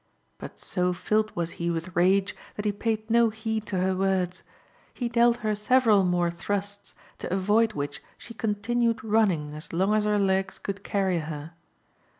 But 0.39 0.57
so 0.57 0.93
filled 0.93 1.35
was 1.35 1.51
he 1.61 1.69
with 1.69 1.95
rage 1.95 2.35
that 2.55 2.65
he 2.65 2.71
paid 2.71 3.07
no 3.11 3.29
heed 3.29 3.67
to 3.67 3.77
her 3.77 3.95
words. 3.95 4.41
He 4.95 5.07
dealt 5.07 5.37
her 5.45 5.53
several 5.53 6.03
more 6.03 6.31
thrusts, 6.31 6.95
to 7.19 7.31
avoid 7.31 7.73
which 7.73 8.01
she 8.17 8.33
continued 8.33 9.03
running 9.03 9.53
as 9.53 9.71
long 9.71 9.93
as 9.93 10.05
her 10.05 10.17
legs 10.17 10.57
could 10.57 10.83
carry 10.83 11.19
her. 11.19 11.51